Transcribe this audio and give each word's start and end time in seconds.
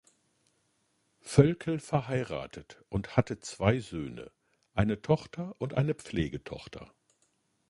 Voelkel 1.19 1.77
verheiratet 1.79 2.83
und 2.89 3.17
hatte 3.17 3.39
zwei 3.39 3.77
Söhne, 3.79 4.31
eine 4.73 5.03
Tochter 5.03 5.53
und 5.59 5.75
eine 5.75 5.93
Pflegetochter. 5.93 6.91